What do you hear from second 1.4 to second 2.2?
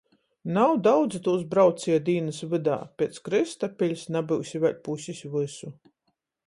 braucieju